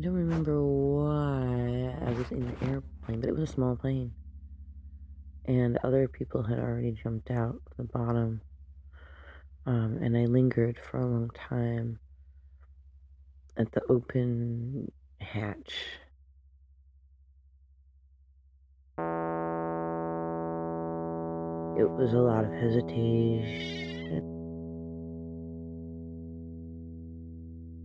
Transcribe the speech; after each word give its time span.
I 0.00 0.02
don't 0.02 0.14
remember 0.14 0.64
why 0.64 1.94
I 2.06 2.10
was 2.12 2.30
in 2.30 2.46
the 2.46 2.66
airplane, 2.66 3.20
but 3.20 3.28
it 3.28 3.32
was 3.32 3.50
a 3.50 3.52
small 3.52 3.76
plane. 3.76 4.12
And 5.44 5.78
other 5.84 6.08
people 6.08 6.42
had 6.42 6.58
already 6.58 6.92
jumped 6.92 7.30
out 7.30 7.60
the 7.76 7.84
bottom. 7.84 8.40
Um, 9.66 9.98
and 10.00 10.16
I 10.16 10.24
lingered 10.24 10.78
for 10.78 11.00
a 11.00 11.06
long 11.06 11.28
time 11.34 11.98
at 13.58 13.72
the 13.72 13.82
open 13.90 14.90
hatch. 15.20 15.74
It 21.78 21.90
was 21.90 22.14
a 22.14 22.20
lot 22.20 22.46
of 22.46 22.52
hesitation. 22.52 23.99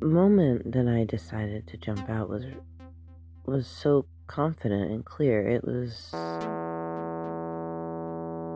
Moment 0.06 0.72
that 0.72 0.88
I 0.88 1.04
decided 1.04 1.68
to 1.68 1.78
jump 1.78 2.10
out 2.10 2.30
was 2.30 2.46
was 3.46 3.68
so 3.68 4.06
confident 4.28 4.92
and 4.92 5.06
clear. 5.06 5.48
It 5.48 5.64
was 5.66 6.14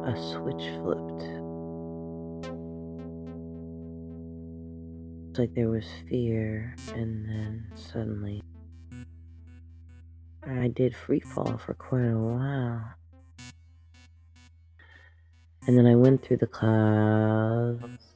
a 0.05 0.15
switch 0.15 0.69
flipped. 0.79 1.23
It's 5.29 5.39
like 5.39 5.53
there 5.53 5.69
was 5.69 5.85
fear, 6.09 6.75
and 6.93 7.25
then 7.27 7.71
suddenly 7.75 8.41
I 10.43 10.67
did 10.67 10.95
free 10.95 11.19
fall 11.19 11.57
for 11.57 11.73
quite 11.73 12.05
a 12.05 12.17
while. 12.17 12.93
And 15.67 15.77
then 15.77 15.85
I 15.85 15.95
went 15.95 16.23
through 16.23 16.37
the 16.37 16.47
clouds. 16.47 18.08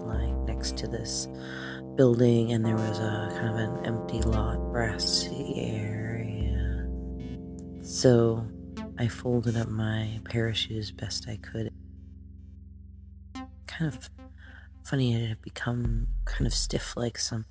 Like 0.00 0.34
next 0.46 0.76
to 0.78 0.88
this 0.88 1.28
building, 1.96 2.52
and 2.52 2.64
there 2.64 2.76
was 2.76 2.98
a 2.98 3.28
kind 3.38 3.48
of 3.48 3.56
an 3.56 3.86
empty 3.86 4.20
lot, 4.22 4.56
grassy 4.70 5.54
area. 5.56 6.86
So 7.82 8.46
I 8.98 9.08
folded 9.08 9.56
up 9.56 9.68
my 9.68 10.20
parachute 10.24 10.78
as 10.78 10.90
best 10.90 11.28
I 11.28 11.36
could. 11.36 11.72
Kind 13.66 13.94
of 13.94 14.10
funny, 14.84 15.14
it 15.14 15.28
had 15.28 15.42
become 15.42 16.06
kind 16.24 16.46
of 16.46 16.54
stiff 16.54 16.96
like 16.96 17.18
some. 17.18 17.44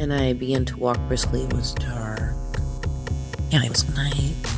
And 0.00 0.12
I 0.12 0.32
began 0.32 0.64
to 0.66 0.76
walk 0.76 0.98
briskly. 1.08 1.42
It 1.44 1.52
was 1.52 1.72
dark. 1.74 2.23
Yeah, 3.54 3.62
it 3.62 3.70
was 3.70 3.88
night. 3.94 4.53